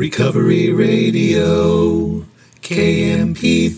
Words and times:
Recovery 0.00 0.72
Radio, 0.72 2.24
KMP3, 2.62 3.76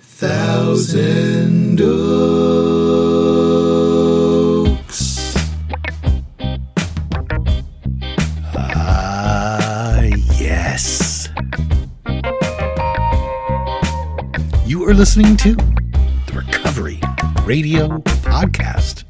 Thousand 0.00 1.80
Oaks. 1.80 2.14
Ah, 8.54 10.02
yes. 10.38 11.28
You 14.66 14.84
are 14.84 14.94
listening 14.94 15.36
to 15.38 15.56
the 15.56 16.32
Recovery 16.46 17.00
Radio 17.44 17.98
Podcast 18.22 19.02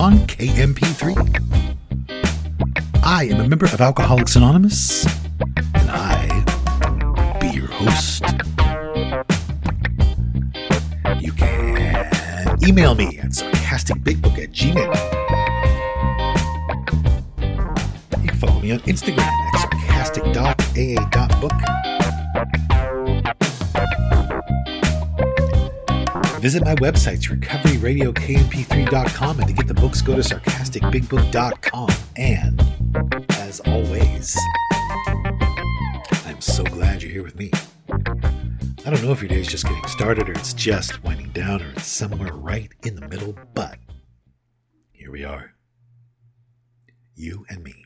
on 0.00 0.20
KMP3. 0.20 1.73
I 3.06 3.24
am 3.24 3.38
a 3.38 3.46
member 3.46 3.66
of 3.66 3.82
Alcoholics 3.82 4.34
Anonymous, 4.34 5.04
and 5.74 5.90
I 5.90 6.26
be 7.38 7.48
your 7.48 7.66
host. 7.66 8.24
You 11.20 11.34
can 11.34 12.56
email 12.66 12.94
me 12.94 13.18
at 13.18 13.32
sarcasticbigbook 13.32 14.38
at 14.42 14.52
gmail. 14.52 14.94
You 18.22 18.28
can 18.28 18.38
follow 18.38 18.60
me 18.60 18.72
on 18.72 18.78
Instagram 18.80 19.20
at 19.20 19.60
sarcastic.aa.book. 19.60 21.52
Visit 26.40 26.64
my 26.64 26.74
websites, 26.76 27.28
recoveryradiokmp3.com, 27.28 29.40
and 29.40 29.48
to 29.48 29.54
get 29.54 29.68
the 29.68 29.74
books, 29.74 30.00
go 30.00 30.14
to 30.14 30.22
sarcasticbigbook.com. 30.22 31.90
And 32.16 32.73
as 33.54 33.60
always, 33.68 34.36
I'm 36.26 36.40
so 36.40 36.64
glad 36.64 37.00
you're 37.00 37.12
here 37.12 37.22
with 37.22 37.36
me. 37.36 37.52
I 37.88 38.90
don't 38.90 39.00
know 39.04 39.12
if 39.12 39.22
your 39.22 39.28
day's 39.28 39.46
just 39.46 39.62
getting 39.62 39.86
started, 39.86 40.28
or 40.28 40.32
it's 40.32 40.54
just 40.54 41.04
winding 41.04 41.28
down, 41.28 41.62
or 41.62 41.70
it's 41.70 41.86
somewhere 41.86 42.32
right 42.32 42.72
in 42.82 42.96
the 42.96 43.06
middle, 43.06 43.38
but 43.54 43.78
here 44.90 45.12
we 45.12 45.22
are. 45.22 45.52
You 47.14 47.46
and 47.48 47.62
me. 47.62 47.84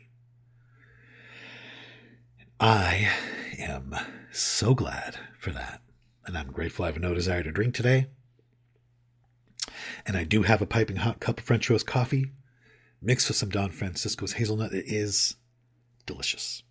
I 2.58 3.10
am 3.58 3.94
so 4.32 4.74
glad 4.74 5.18
for 5.38 5.50
that. 5.50 5.82
And 6.24 6.38
I'm 6.38 6.50
grateful 6.50 6.86
I 6.86 6.88
have 6.88 6.98
no 6.98 7.12
desire 7.12 7.42
to 7.42 7.52
drink 7.52 7.74
today. 7.74 8.06
And 10.06 10.16
I 10.16 10.24
do 10.24 10.44
have 10.44 10.62
a 10.62 10.66
piping 10.66 10.96
hot 10.96 11.20
cup 11.20 11.40
of 11.40 11.44
French 11.44 11.68
roast 11.68 11.86
coffee 11.86 12.32
mixed 13.02 13.28
with 13.28 13.36
some 13.36 13.50
Don 13.50 13.70
Francisco's 13.70 14.32
hazelnut. 14.32 14.72
It 14.72 14.86
is 14.86 15.36
delicious. 16.08 16.64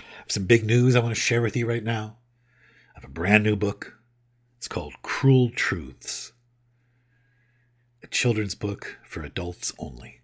I 0.00 0.04
have 0.20 0.30
some 0.30 0.46
big 0.46 0.64
news 0.64 0.96
I 0.96 1.00
want 1.00 1.14
to 1.14 1.20
share 1.20 1.42
with 1.42 1.56
you 1.56 1.68
right 1.68 1.84
now. 1.84 2.16
I 2.94 3.00
have 3.00 3.04
a 3.04 3.12
brand 3.12 3.44
new 3.44 3.56
book. 3.56 3.98
It's 4.56 4.68
called 4.68 4.94
Cruel 5.02 5.50
Truths, 5.50 6.32
a 8.02 8.06
children's 8.06 8.54
book 8.54 8.98
for 9.04 9.22
adults 9.22 9.72
only. 9.78 10.20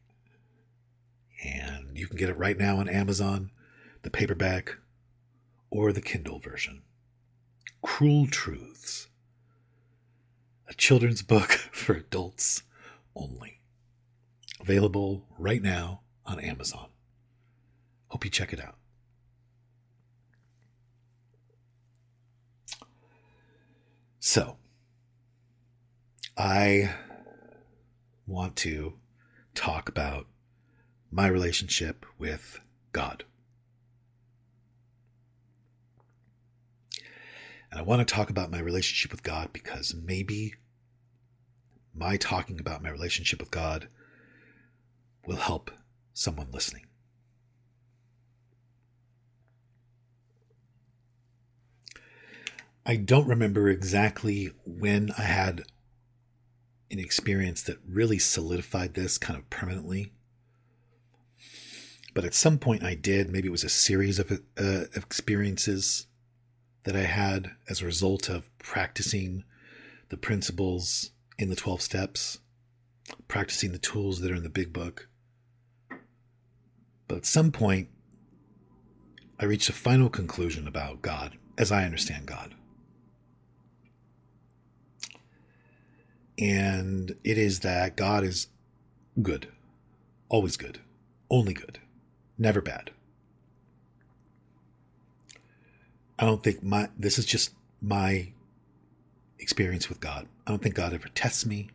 And 1.45 1.99
you 1.99 2.07
can 2.07 2.17
get 2.17 2.29
it 2.29 2.39
right 2.39 2.57
now 2.57 2.77
on 2.77 2.89
Amazon, 2.89 3.51
the 4.03 4.11
paperback 4.11 4.77
or 5.71 5.93
the 5.93 6.03
Kindle 6.03 6.39
version. 6.39 6.83
Cruel 7.83 8.27
Truths, 8.27 9.09
a 10.69 10.75
children's 10.75 11.23
book 11.23 11.51
for 11.73 11.95
adults 11.95 12.63
only. 13.17 13.61
Available 14.61 15.27
right 15.39 15.63
now 15.63 16.03
on 16.27 16.41
Amazon. 16.41 16.89
Hope 18.09 18.25
you 18.25 18.31
check 18.31 18.53
it 18.53 18.61
out. 18.61 18.77
So, 24.19 24.57
I 26.37 26.91
want 28.27 28.57
to 28.57 28.95
talk 29.55 29.89
about 29.89 30.27
my 31.11 31.29
relationship 31.29 32.05
with 32.19 32.61
God. 32.93 33.25
And 37.71 37.81
I 37.81 37.83
want 37.83 38.07
to 38.07 38.15
talk 38.15 38.31
about 38.31 38.51
my 38.51 38.59
relationship 38.59 39.13
with 39.13 39.23
God 39.23 39.53
because 39.53 39.95
maybe 39.95 40.55
my 41.95 42.17
talking 42.17 42.59
about 42.59 42.83
my 42.83 42.91
relationship 42.91 43.41
with 43.41 43.51
God 43.51 43.89
will 45.25 45.37
help 45.37 45.71
someone 46.17 46.51
listening. 46.51 46.87
I 52.87 52.97
don't 52.97 53.29
remember 53.29 53.69
exactly 53.69 54.53
when 54.65 55.11
I 55.19 55.23
had 55.23 55.65
an 56.91 56.99
experience 56.99 57.63
that 57.65 57.79
really 57.87 58.19
solidified 58.19 58.95
this 58.95 59.19
kind 59.19 59.39
of 59.39 59.51
permanently. 59.51 60.13
But 62.15 62.25
at 62.25 62.33
some 62.33 62.59
point 62.59 62.83
I 62.83 62.95
did. 62.95 63.29
Maybe 63.29 63.49
it 63.49 63.53
was 63.53 63.65
a 63.65 63.69
series 63.69 64.19
of, 64.19 64.33
uh, 64.57 64.85
experiences 64.95 66.07
that 66.85 66.97
I 66.97 67.03
had 67.03 67.51
as 67.69 67.83
a 67.83 67.87
result 67.87 68.31
of 68.31 68.49
practicing 68.59 69.45
the 70.09 70.17
principles 70.17 71.11
in 71.39 71.51
the 71.51 71.57
12 71.57 71.83
steps, 71.83 72.39
practicing 73.29 73.73
the 73.73 73.79
tools 73.79 74.21
that 74.21 74.31
are 74.31 74.37
in 74.37 74.45
the 74.45 74.49
big 74.49 74.73
book. 74.73 75.09
But 77.09 77.19
at 77.19 77.27
some 77.27 77.53
point, 77.53 77.89
I 79.39 79.45
reached 79.45 79.69
a 79.69 79.73
final 79.73 80.09
conclusion 80.09 80.67
about 80.67 81.03
God 81.03 81.37
as 81.59 81.71
I 81.71 81.85
understand 81.85 82.27
God. 82.27 82.55
And 86.39 87.17
it 87.25 87.39
is 87.39 87.61
that 87.61 87.97
God 87.97 88.25
is 88.25 88.49
good, 89.23 89.49
always 90.29 90.57
good, 90.57 90.81
only 91.31 91.55
good, 91.55 91.79
never 92.37 92.61
bad. 92.61 92.91
I 96.19 96.25
don't 96.25 96.43
think 96.43 96.63
my 96.63 96.89
this 96.99 97.19
is 97.19 97.27
just 97.27 97.53
my 97.81 98.33
experience 99.39 99.89
with 99.89 100.01
God. 100.01 100.27
I 100.47 100.51
don't 100.51 100.63
think 100.63 100.75
God 100.75 100.93
ever 100.93 101.09
tests 101.09 101.45
me. 101.45 101.69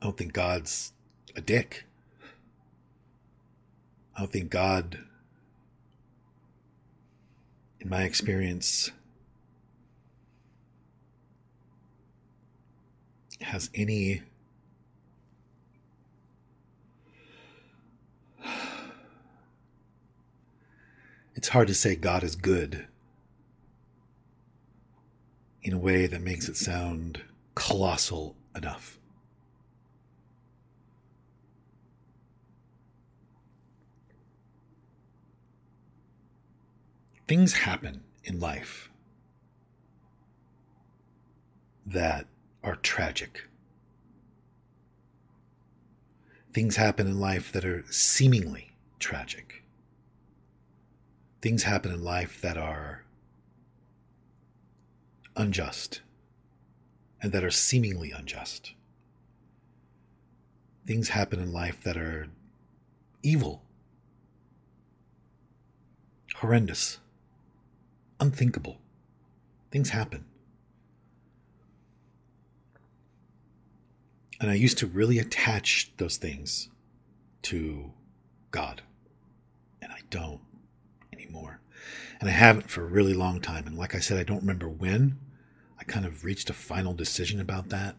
I 0.00 0.06
don't 0.06 0.16
think 0.16 0.32
God's 0.32 0.92
a 1.36 1.40
dick. 1.40 1.84
I 4.16 4.20
don't 4.20 4.32
think 4.32 4.50
God, 4.50 4.98
in 7.80 7.88
my 7.88 8.02
experience, 8.04 8.90
has 13.40 13.70
any 13.74 14.22
it's 21.34 21.48
hard 21.48 21.68
to 21.68 21.74
say 21.74 21.94
God 21.94 22.22
is 22.22 22.36
good 22.36 22.86
in 25.62 25.72
a 25.72 25.78
way 25.78 26.06
that 26.06 26.20
makes 26.22 26.48
it 26.48 26.56
sound 26.56 27.22
colossal 27.54 28.36
enough. 28.56 28.98
Things 37.26 37.54
happen 37.54 38.02
in 38.22 38.40
life 38.40 38.90
that 41.86 42.26
are 42.62 42.76
tragic. 42.76 43.48
Things 46.52 46.76
happen 46.76 47.06
in 47.06 47.18
life 47.18 47.50
that 47.52 47.64
are 47.64 47.84
seemingly 47.90 48.76
tragic 48.98 49.64
things 51.44 51.64
happen 51.64 51.92
in 51.92 52.02
life 52.02 52.40
that 52.40 52.56
are 52.56 53.04
unjust 55.36 56.00
and 57.20 57.32
that 57.32 57.44
are 57.44 57.50
seemingly 57.50 58.12
unjust. 58.12 58.72
Things 60.86 61.10
happen 61.10 61.38
in 61.38 61.52
life 61.52 61.82
that 61.82 61.98
are 61.98 62.28
evil, 63.22 63.62
horrendous, 66.36 66.98
unthinkable. 68.24 68.78
Things 69.70 69.90
happen. 69.90 70.24
And 74.40 74.50
I 74.50 74.54
used 74.54 74.78
to 74.78 74.86
really 74.86 75.18
attach 75.18 75.92
those 75.98 76.16
things 76.16 76.70
to 77.42 77.92
God. 78.50 78.82
And 79.82 79.92
I 79.92 80.00
don't 80.10 80.40
anymore. 81.12 81.60
And 82.18 82.28
I 82.28 82.32
haven't 82.32 82.70
for 82.70 82.82
a 82.82 82.88
really 82.88 83.14
long 83.14 83.40
time. 83.40 83.66
And 83.66 83.76
like 83.76 83.94
I 83.94 84.00
said, 84.00 84.18
I 84.18 84.22
don't 84.22 84.40
remember 84.40 84.68
when 84.68 85.18
I 85.78 85.84
kind 85.84 86.06
of 86.06 86.24
reached 86.24 86.48
a 86.48 86.54
final 86.54 86.94
decision 86.94 87.40
about 87.40 87.68
that 87.68 87.96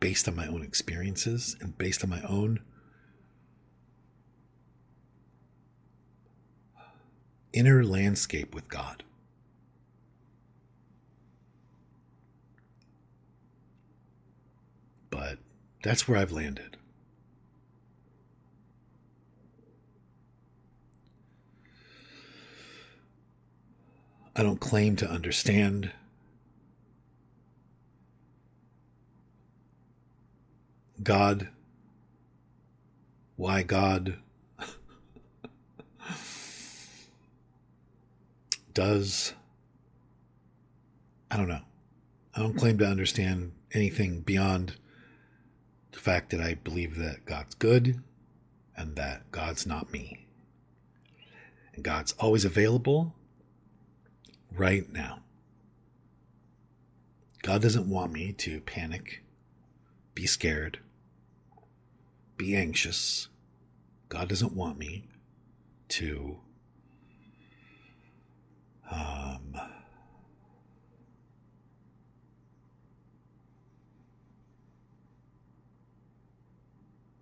based 0.00 0.28
on 0.28 0.36
my 0.36 0.46
own 0.46 0.62
experiences 0.62 1.56
and 1.60 1.76
based 1.76 2.02
on 2.02 2.10
my 2.10 2.22
own 2.22 2.60
inner 7.52 7.84
landscape 7.84 8.54
with 8.54 8.68
God. 8.68 9.02
But 15.10 15.38
that's 15.82 16.08
where 16.08 16.18
I've 16.18 16.32
landed. 16.32 16.76
I 24.34 24.42
don't 24.42 24.60
claim 24.60 24.94
to 24.96 25.10
understand 25.10 25.90
God, 31.02 31.48
why 33.36 33.62
God 33.62 34.16
does. 38.74 39.32
I 41.30 41.36
don't 41.36 41.48
know. 41.48 41.60
I 42.34 42.40
don't 42.40 42.56
claim 42.56 42.78
to 42.78 42.86
understand 42.86 43.52
anything 43.72 44.20
beyond 44.20 44.74
the 45.92 45.98
fact 45.98 46.30
that 46.30 46.40
I 46.40 46.54
believe 46.54 46.96
that 46.96 47.24
God's 47.24 47.54
good 47.54 48.02
and 48.76 48.96
that 48.96 49.30
God's 49.30 49.66
not 49.66 49.92
me. 49.92 50.26
And 51.74 51.84
God's 51.84 52.12
always 52.18 52.44
available 52.44 53.14
right 54.52 54.90
now. 54.92 55.20
God 57.42 57.62
doesn't 57.62 57.88
want 57.88 58.12
me 58.12 58.32
to 58.32 58.60
panic, 58.60 59.22
be 60.14 60.26
scared, 60.26 60.80
be 62.36 62.56
anxious. 62.56 63.28
God 64.08 64.28
doesn't 64.28 64.54
want 64.54 64.78
me 64.78 65.06
to 65.88 66.38
um, 68.90 69.54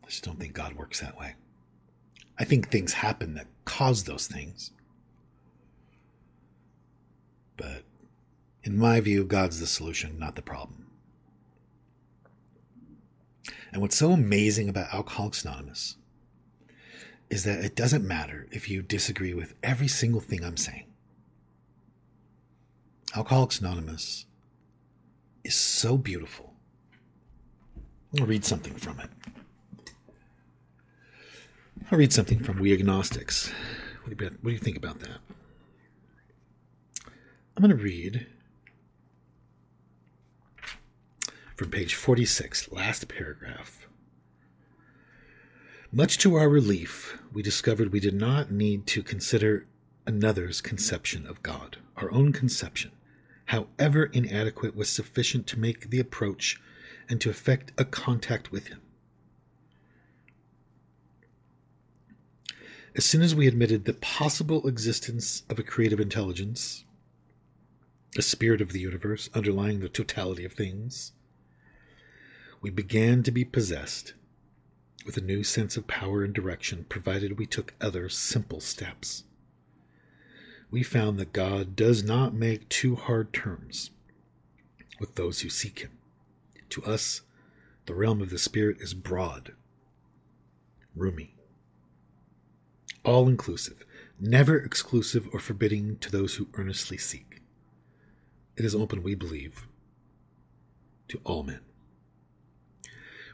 I 0.06 0.08
just 0.10 0.24
don't 0.24 0.38
think 0.38 0.54
God 0.54 0.74
works 0.76 1.00
that 1.00 1.18
way. 1.18 1.34
I 2.38 2.44
think 2.44 2.70
things 2.70 2.94
happen 2.94 3.34
that 3.34 3.48
cause 3.64 4.04
those 4.04 4.28
things. 4.28 4.70
But 7.56 7.82
in 8.62 8.78
my 8.78 9.00
view, 9.00 9.24
God's 9.24 9.58
the 9.58 9.66
solution, 9.66 10.18
not 10.18 10.36
the 10.36 10.42
problem. 10.42 10.86
And 13.72 13.82
what's 13.82 13.96
so 13.96 14.12
amazing 14.12 14.68
about 14.68 14.94
Alcoholics 14.94 15.44
Anonymous 15.44 15.96
is 17.28 17.44
that 17.44 17.64
it 17.64 17.74
doesn't 17.74 18.06
matter 18.06 18.46
if 18.52 18.70
you 18.70 18.82
disagree 18.82 19.34
with 19.34 19.54
every 19.62 19.88
single 19.88 20.20
thing 20.20 20.44
I'm 20.44 20.56
saying. 20.56 20.86
Alcoholics 23.16 23.60
Anonymous 23.60 24.26
is 25.42 25.56
so 25.56 25.96
beautiful. 25.96 26.54
I'll 28.20 28.26
read 28.26 28.44
something 28.44 28.74
from 28.74 29.00
it. 29.00 29.10
I'll 31.88 31.98
read 31.98 32.12
something 32.12 32.40
from 32.40 32.58
We 32.58 32.72
Agnostics. 32.72 33.52
What 34.02 34.18
do 34.18 34.24
you, 34.24 34.30
what 34.40 34.50
do 34.50 34.50
you 34.50 34.58
think 34.58 34.76
about 34.76 34.98
that? 35.00 35.18
I'm 37.56 37.62
going 37.62 37.70
to 37.70 37.76
read 37.76 38.26
from 41.54 41.70
page 41.70 41.94
46, 41.94 42.72
last 42.72 43.06
paragraph. 43.06 43.86
Much 45.92 46.18
to 46.18 46.34
our 46.34 46.48
relief, 46.48 47.20
we 47.32 47.40
discovered 47.40 47.92
we 47.92 48.00
did 48.00 48.14
not 48.14 48.50
need 48.50 48.88
to 48.88 49.00
consider 49.04 49.68
another's 50.08 50.60
conception 50.60 51.24
of 51.24 51.40
God. 51.44 51.76
Our 51.96 52.10
own 52.10 52.32
conception, 52.32 52.90
however 53.46 54.06
inadequate, 54.06 54.74
was 54.74 54.88
sufficient 54.88 55.46
to 55.46 55.60
make 55.60 55.90
the 55.90 56.00
approach 56.00 56.60
and 57.08 57.20
to 57.20 57.30
effect 57.30 57.70
a 57.78 57.84
contact 57.84 58.50
with 58.50 58.66
Him. 58.66 58.80
As 62.96 63.04
soon 63.04 63.20
as 63.20 63.34
we 63.34 63.46
admitted 63.46 63.84
the 63.84 63.93
possible 63.93 64.66
existence 64.66 65.43
of 65.50 65.58
a 65.58 65.62
creative 65.62 66.00
intelligence, 66.00 66.87
a 68.16 68.22
spirit 68.22 68.62
of 68.62 68.72
the 68.72 68.81
universe 68.81 69.28
underlying 69.34 69.81
the 69.81 69.90
totality 69.90 70.46
of 70.46 70.54
things, 70.54 71.12
we 72.62 72.70
began 72.70 73.22
to 73.22 73.31
be 73.31 73.44
possessed 73.44 74.14
with 75.04 75.19
a 75.19 75.20
new 75.20 75.44
sense 75.44 75.76
of 75.76 75.87
power 75.87 76.25
and 76.25 76.32
direction, 76.32 76.87
provided 76.88 77.38
we 77.38 77.44
took 77.44 77.75
other 77.82 78.08
simple 78.08 78.60
steps. 78.60 79.25
We 80.70 80.82
found 80.82 81.19
that 81.19 81.34
God 81.34 81.76
does 81.76 82.02
not 82.02 82.32
make 82.32 82.66
too 82.70 82.96
hard 82.96 83.34
terms 83.34 83.90
with 84.99 85.16
those 85.16 85.42
who 85.42 85.50
seek 85.50 85.81
Him. 85.81 85.99
To 86.70 86.82
us, 86.84 87.20
the 87.84 87.94
realm 87.94 88.22
of 88.22 88.31
the 88.31 88.38
Spirit 88.38 88.78
is 88.81 88.94
broad, 88.94 89.52
roomy, 90.94 91.35
all 93.06 93.28
inclusive, 93.28 93.86
never 94.20 94.58
exclusive 94.58 95.28
or 95.32 95.38
forbidding 95.38 95.96
to 95.98 96.10
those 96.10 96.34
who 96.34 96.48
earnestly 96.54 96.98
seek. 96.98 97.40
It 98.56 98.64
is 98.64 98.74
open, 98.74 99.02
we 99.02 99.14
believe, 99.14 99.66
to 101.08 101.20
all 101.24 101.42
men. 101.44 101.60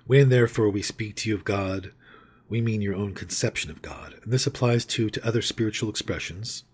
When 0.07 0.29
therefore 0.29 0.69
we 0.69 0.83
speak 0.83 1.17
to 1.17 1.29
you 1.29 1.35
of 1.35 1.45
God, 1.45 1.93
we 2.49 2.61
mean 2.61 2.83
your 2.83 2.95
own 2.95 3.15
conception 3.15 3.71
of 3.71 3.81
God, 3.81 4.17
and 4.23 4.33
this 4.33 4.47
applies 4.47 4.85
too 4.85 5.09
to 5.11 5.27
other 5.27 5.41
spiritual 5.41 5.89
expressions 5.89 6.65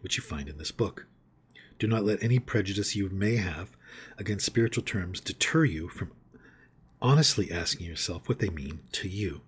which 0.00 0.16
you 0.16 0.22
find 0.22 0.48
in 0.48 0.58
this 0.58 0.72
book. 0.72 1.06
Do 1.78 1.86
not 1.86 2.04
let 2.04 2.22
any 2.22 2.38
prejudice 2.38 2.96
you 2.96 3.08
may 3.10 3.36
have 3.36 3.76
against 4.18 4.46
spiritual 4.46 4.82
terms 4.82 5.20
deter 5.20 5.64
you 5.64 5.88
from 5.88 6.10
honestly 7.00 7.52
asking 7.52 7.86
yourself 7.86 8.28
what 8.28 8.38
they 8.38 8.50
mean 8.50 8.80
to 8.92 9.08
you. 9.08 9.42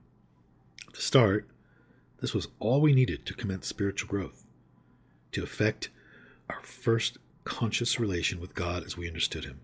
To 0.92 1.00
start, 1.00 1.48
this 2.22 2.32
was 2.32 2.46
all 2.60 2.80
we 2.80 2.94
needed 2.94 3.26
to 3.26 3.34
commence 3.34 3.66
spiritual 3.66 4.08
growth, 4.08 4.46
to 5.32 5.42
effect 5.42 5.90
our 6.48 6.62
first 6.62 7.18
conscious 7.42 7.98
relation 7.98 8.40
with 8.40 8.54
God 8.54 8.84
as 8.84 8.96
we 8.96 9.08
understood 9.08 9.44
Him. 9.44 9.60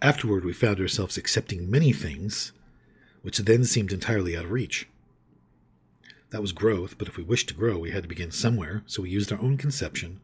Afterward, 0.00 0.42
we 0.42 0.54
found 0.54 0.80
ourselves 0.80 1.18
accepting 1.18 1.70
many 1.70 1.92
things 1.92 2.52
which 3.20 3.36
then 3.36 3.62
seemed 3.64 3.92
entirely 3.92 4.34
out 4.34 4.46
of 4.46 4.50
reach. 4.50 4.88
That 6.30 6.40
was 6.40 6.52
growth, 6.52 6.96
but 6.96 7.06
if 7.06 7.18
we 7.18 7.22
wished 7.22 7.48
to 7.48 7.54
grow, 7.54 7.78
we 7.78 7.90
had 7.90 8.04
to 8.04 8.08
begin 8.08 8.30
somewhere, 8.30 8.82
so 8.86 9.02
we 9.02 9.10
used 9.10 9.30
our 9.30 9.40
own 9.40 9.58
conception, 9.58 10.22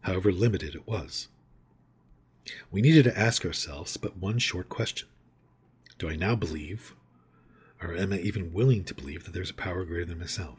however 0.00 0.32
limited 0.32 0.74
it 0.74 0.86
was. 0.86 1.28
We 2.70 2.80
needed 2.80 3.04
to 3.04 3.18
ask 3.18 3.44
ourselves 3.44 3.98
but 3.98 4.16
one 4.16 4.38
short 4.38 4.70
question 4.70 5.08
Do 5.98 6.08
I 6.08 6.16
now 6.16 6.34
believe, 6.34 6.94
or 7.82 7.94
am 7.94 8.12
I 8.12 8.18
even 8.18 8.52
willing 8.52 8.84
to 8.84 8.94
believe, 8.94 9.24
that 9.24 9.32
there's 9.32 9.50
a 9.50 9.54
power 9.54 9.84
greater 9.84 10.04
than 10.04 10.18
myself? 10.18 10.58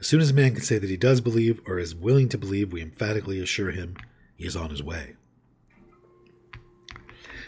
As 0.00 0.06
soon 0.06 0.20
as 0.20 0.30
a 0.30 0.34
man 0.34 0.54
can 0.54 0.62
say 0.62 0.78
that 0.78 0.90
he 0.90 0.96
does 0.96 1.20
believe 1.20 1.60
or 1.66 1.78
is 1.78 1.94
willing 1.94 2.28
to 2.30 2.38
believe, 2.38 2.72
we 2.72 2.82
emphatically 2.82 3.40
assure 3.40 3.70
him 3.70 3.96
he 4.36 4.46
is 4.46 4.56
on 4.56 4.70
his 4.70 4.82
way. 4.82 5.16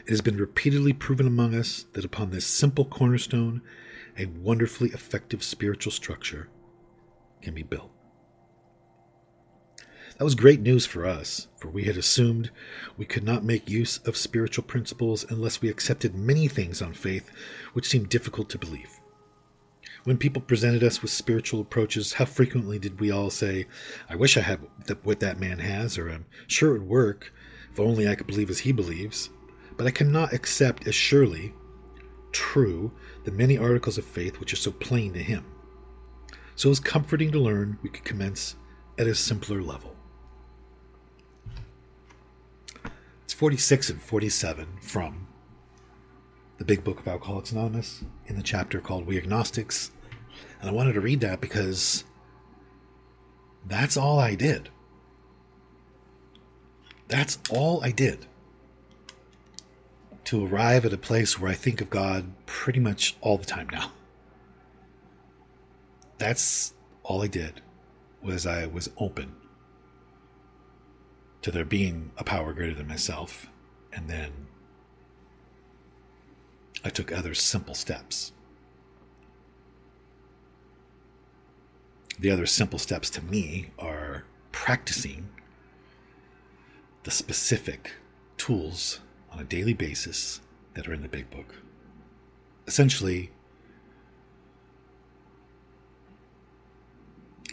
It 0.06 0.10
has 0.10 0.20
been 0.20 0.36
repeatedly 0.36 0.92
proven 0.92 1.26
among 1.26 1.54
us 1.54 1.86
that 1.94 2.04
upon 2.04 2.30
this 2.30 2.46
simple 2.46 2.84
cornerstone, 2.84 3.62
a 4.18 4.26
wonderfully 4.26 4.90
effective 4.90 5.42
spiritual 5.42 5.92
structure 5.92 6.48
can 7.40 7.54
be 7.54 7.62
built. 7.62 7.90
That 10.18 10.24
was 10.24 10.36
great 10.36 10.60
news 10.60 10.86
for 10.86 11.04
us, 11.04 11.48
for 11.56 11.68
we 11.68 11.84
had 11.84 11.96
assumed 11.96 12.50
we 12.96 13.04
could 13.04 13.24
not 13.24 13.42
make 13.42 13.68
use 13.68 13.98
of 14.06 14.16
spiritual 14.16 14.62
principles 14.62 15.24
unless 15.28 15.60
we 15.60 15.68
accepted 15.68 16.14
many 16.14 16.46
things 16.46 16.80
on 16.80 16.92
faith 16.92 17.30
which 17.72 17.88
seemed 17.88 18.10
difficult 18.10 18.48
to 18.50 18.58
believe. 18.58 19.00
When 20.04 20.16
people 20.16 20.40
presented 20.40 20.84
us 20.84 21.02
with 21.02 21.10
spiritual 21.10 21.60
approaches, 21.60 22.12
how 22.12 22.26
frequently 22.26 22.78
did 22.78 23.00
we 23.00 23.10
all 23.10 23.28
say, 23.28 23.66
I 24.08 24.14
wish 24.14 24.36
I 24.36 24.42
had 24.42 24.60
what 25.02 25.18
that 25.18 25.40
man 25.40 25.58
has, 25.58 25.98
or 25.98 26.08
I'm 26.08 26.26
sure 26.46 26.76
it 26.76 26.80
would 26.80 26.88
work 26.88 27.32
if 27.72 27.80
only 27.80 28.06
I 28.06 28.14
could 28.14 28.28
believe 28.28 28.50
as 28.50 28.60
he 28.60 28.70
believes, 28.70 29.30
but 29.76 29.86
I 29.86 29.90
cannot 29.90 30.32
accept 30.32 30.86
as 30.86 30.94
surely 30.94 31.54
true 32.30 32.92
the 33.24 33.32
many 33.32 33.58
articles 33.58 33.98
of 33.98 34.04
faith 34.04 34.38
which 34.38 34.52
are 34.52 34.56
so 34.56 34.70
plain 34.70 35.12
to 35.14 35.22
him. 35.22 35.44
So 36.54 36.68
it 36.68 36.70
was 36.70 36.80
comforting 36.80 37.32
to 37.32 37.40
learn 37.40 37.78
we 37.82 37.88
could 37.88 38.04
commence 38.04 38.54
at 38.96 39.08
a 39.08 39.14
simpler 39.14 39.60
level. 39.60 39.96
It's 43.23 43.23
46 43.34 43.90
and 43.90 44.00
47 44.00 44.78
from 44.80 45.26
the 46.58 46.64
Big 46.64 46.84
Book 46.84 47.00
of 47.00 47.08
Alcoholics 47.08 47.50
Anonymous 47.50 48.04
in 48.26 48.36
the 48.36 48.42
chapter 48.42 48.80
called 48.80 49.06
We 49.06 49.18
Agnostics. 49.18 49.90
And 50.60 50.70
I 50.70 50.72
wanted 50.72 50.92
to 50.92 51.00
read 51.00 51.20
that 51.20 51.40
because 51.40 52.04
that's 53.66 53.96
all 53.96 54.20
I 54.20 54.36
did. 54.36 54.70
That's 57.08 57.40
all 57.50 57.82
I 57.82 57.90
did 57.90 58.26
to 60.26 60.46
arrive 60.46 60.84
at 60.86 60.92
a 60.92 60.98
place 60.98 61.38
where 61.38 61.50
I 61.50 61.54
think 61.54 61.80
of 61.80 61.90
God 61.90 62.32
pretty 62.46 62.78
much 62.80 63.16
all 63.20 63.36
the 63.36 63.44
time 63.44 63.68
now. 63.70 63.90
that's 66.18 66.72
all 67.02 67.20
I 67.22 67.26
did 67.26 67.60
was 68.22 68.46
I 68.46 68.66
was 68.66 68.88
open 68.96 69.34
to 71.44 71.50
there 71.50 71.62
being 71.66 72.10
a 72.16 72.24
power 72.24 72.54
greater 72.54 72.74
than 72.74 72.88
myself, 72.88 73.48
and 73.92 74.08
then 74.08 74.30
I 76.82 76.88
took 76.88 77.12
other 77.12 77.34
simple 77.34 77.74
steps. 77.74 78.32
The 82.18 82.30
other 82.30 82.46
simple 82.46 82.78
steps 82.78 83.10
to 83.10 83.22
me 83.22 83.72
are 83.78 84.24
practicing 84.52 85.28
the 87.02 87.10
specific 87.10 87.92
tools 88.38 89.00
on 89.30 89.38
a 89.38 89.44
daily 89.44 89.74
basis 89.74 90.40
that 90.72 90.88
are 90.88 90.94
in 90.94 91.02
the 91.02 91.08
big 91.08 91.30
book. 91.30 91.56
Essentially, 92.66 93.32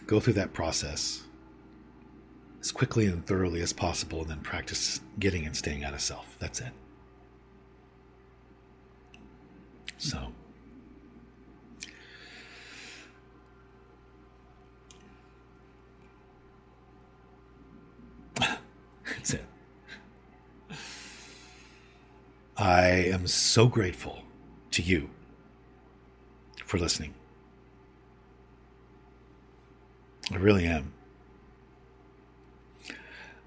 go 0.08 0.22
through 0.22 0.36
that 0.36 0.54
process 0.54 1.24
as 2.72 2.78
quickly 2.78 3.06
and 3.06 3.26
thoroughly 3.26 3.62
as 3.62 3.74
possible, 3.74 4.22
and 4.22 4.30
then 4.30 4.40
practice 4.40 5.02
getting 5.20 5.46
and 5.46 5.56
staying 5.56 5.84
out 5.84 5.94
of 5.94 6.00
self. 6.00 6.38
That's 6.40 6.62
it. 6.62 6.72
So, 9.98 10.32
that's 18.40 19.34
it. 19.34 19.44
I 22.58 22.86
am 22.88 23.28
so 23.28 23.68
grateful 23.68 24.24
to 24.72 24.82
you 24.82 25.10
for 26.66 26.78
listening. 26.78 27.14
I 30.32 30.38
really 30.38 30.66
am. 30.66 30.94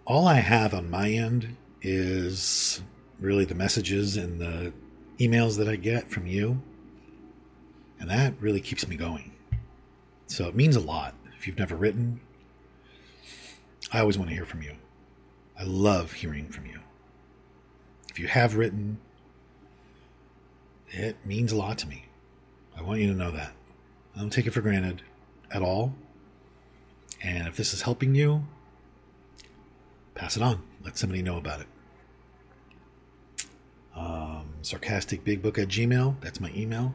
All 0.07 0.27
I 0.29 0.35
have 0.35 0.75
on 0.75 0.91
my 0.91 1.11
end 1.11 1.57
is 1.81 2.83
really 3.19 3.45
the 3.45 3.55
messages 3.55 4.17
and 4.17 4.39
the 4.39 4.73
emails 5.19 5.57
that 5.57 5.69
I 5.69 5.77
get 5.77 6.11
from 6.11 6.27
you. 6.27 6.61
And 7.99 8.11
that 8.11 8.35
really 8.39 8.61
keeps 8.61 8.87
me 8.87 8.97
going. 8.97 9.33
So 10.27 10.47
it 10.47 10.55
means 10.55 10.77
a 10.77 10.81
lot. 10.81 11.15
If 11.39 11.47
you've 11.47 11.59
never 11.59 11.75
written, 11.75 12.21
I 13.93 14.01
always 14.01 14.19
want 14.19 14.29
to 14.31 14.35
hear 14.35 14.45
from 14.45 14.63
you. 14.63 14.73
I 15.59 15.63
love 15.65 16.13
hearing 16.13 16.49
from 16.49 16.67
you. 16.67 16.81
If 18.11 18.19
you 18.19 18.27
have 18.27 18.57
written, 18.57 18.99
it 20.89 21.17
means 21.25 21.51
a 21.53 21.57
lot 21.57 21.79
to 21.79 21.89
me. 21.89 22.07
I 22.77 22.83
want 22.83 23.01
you 23.01 23.07
to 23.07 23.15
know 23.15 23.31
that. 23.31 23.53
I 24.15 24.21
don't 24.21 24.31
take 24.31 24.47
it 24.47 24.53
for 24.53 24.61
granted 24.61 25.03
at 25.51 25.63
all. 25.63 25.95
And 27.23 27.49
if 27.49 27.57
this 27.57 27.73
is 27.73 27.83
helping 27.83 28.15
you, 28.15 28.45
pass 30.15 30.37
it 30.37 30.43
on. 30.43 30.63
Let 30.85 30.99
somebody 30.99 31.23
know 31.23 31.39
about 31.39 31.61
it. 31.61 31.67
Um, 33.97 34.55
sarcasticbigbook 34.63 35.59
at 35.59 35.69
gmail. 35.69 36.21
That's 36.21 36.41
my 36.41 36.51
email. 36.55 36.95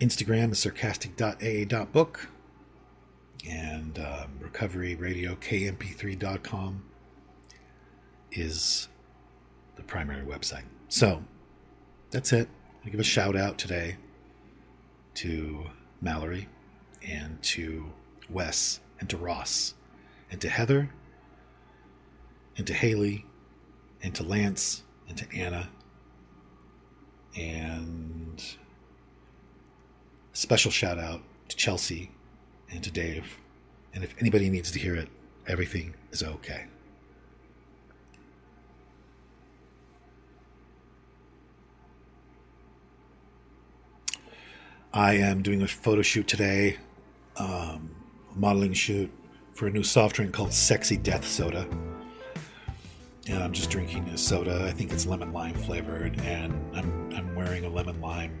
Instagram 0.00 0.52
is 0.52 0.60
sarcastic.aa.book. 0.60 2.28
And 3.48 3.98
um, 3.98 4.40
recoveryradiokmp3.com 4.42 6.82
is 8.32 8.88
the 9.76 9.82
primary 9.82 10.24
website. 10.24 10.64
So 10.88 11.22
that's 12.10 12.32
it. 12.32 12.48
I 12.84 12.88
give 12.88 12.98
a 13.00 13.04
shout 13.04 13.36
out 13.36 13.58
today 13.58 13.96
to 15.14 15.66
Mallory 16.00 16.48
and 17.02 17.42
to 17.42 17.92
Wes 18.28 18.80
and 19.00 19.08
to 19.10 19.16
Ross 19.16 19.74
and 20.30 20.40
to 20.40 20.48
Heather 20.48 20.90
and 22.56 22.66
to 22.66 22.74
Haley 22.74 23.26
and 24.02 24.14
to 24.14 24.22
Lance 24.22 24.82
and 25.08 25.16
to 25.18 25.26
Anna 25.36 25.68
and 27.36 28.42
special 30.32 30.70
shout 30.70 30.98
out 30.98 31.22
to 31.48 31.56
Chelsea 31.56 32.10
and 32.70 32.82
to 32.82 32.90
Dave. 32.90 33.38
And 33.94 34.04
if 34.04 34.14
anybody 34.20 34.50
needs 34.50 34.70
to 34.72 34.78
hear 34.78 34.94
it, 34.94 35.08
everything 35.46 35.94
is 36.12 36.22
okay. 36.22 36.66
I 44.92 45.14
am 45.14 45.42
doing 45.42 45.60
a 45.60 45.68
photo 45.68 46.00
shoot 46.00 46.26
today, 46.26 46.78
um, 47.36 47.94
modeling 48.34 48.72
shoot 48.72 49.12
for 49.52 49.66
a 49.66 49.70
new 49.70 49.82
soft 49.82 50.16
drink 50.16 50.32
called 50.32 50.54
Sexy 50.54 50.96
Death 50.96 51.26
Soda. 51.26 51.68
And 53.28 53.42
I'm 53.42 53.52
just 53.52 53.70
drinking 53.70 54.08
a 54.10 54.18
soda. 54.18 54.64
I 54.66 54.70
think 54.70 54.92
it's 54.92 55.06
lemon 55.06 55.32
lime 55.32 55.54
flavored, 55.54 56.20
and 56.20 56.52
I'm, 56.74 57.12
I'm 57.12 57.34
wearing 57.34 57.64
a 57.64 57.68
lemon 57.68 58.00
lime. 58.00 58.38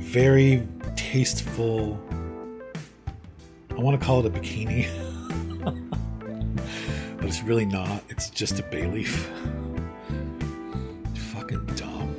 Very 0.00 0.66
tasteful. 0.96 2.00
I 3.70 3.74
want 3.74 4.00
to 4.00 4.04
call 4.04 4.24
it 4.24 4.26
a 4.26 4.30
bikini, 4.30 4.88
but 7.16 7.26
it's 7.26 7.42
really 7.42 7.66
not. 7.66 8.02
It's 8.08 8.30
just 8.30 8.58
a 8.60 8.62
bay 8.62 8.86
leaf. 8.86 9.30
Fucking 11.32 11.66
dumb. 11.76 12.16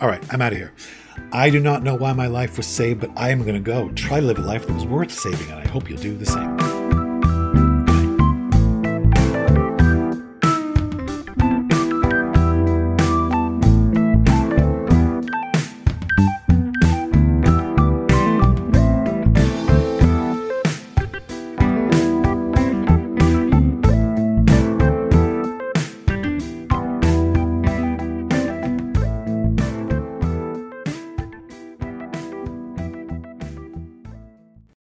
All 0.00 0.08
right, 0.08 0.22
I'm 0.32 0.40
out 0.40 0.52
of 0.52 0.58
here. 0.58 0.72
I 1.32 1.50
do 1.50 1.58
not 1.58 1.82
know 1.82 1.94
why 1.94 2.12
my 2.12 2.26
life 2.26 2.56
was 2.56 2.66
saved, 2.66 3.00
but 3.00 3.10
I 3.16 3.30
am 3.30 3.42
going 3.42 3.54
to 3.54 3.60
go 3.60 3.88
try 3.90 4.20
to 4.20 4.26
live 4.26 4.38
a 4.38 4.42
life 4.42 4.66
that 4.66 4.72
was 4.72 4.84
worth 4.84 5.12
saving, 5.12 5.50
and 5.50 5.60
I 5.60 5.68
hope 5.68 5.88
you'll 5.88 6.00
do 6.00 6.16
the 6.16 6.26
same. 6.26 6.59